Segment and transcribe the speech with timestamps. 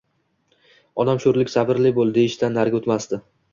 [1.03, 3.25] Onam sho`rlik Sabrli bo`l, deyishdan nariga o`tmasdi